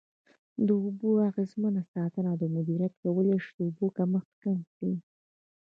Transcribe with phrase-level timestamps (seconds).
[0.65, 4.95] د اوبو اغیزمنه ساتنه او مدیریت کولای شي د اوبو کمښت کم کړي.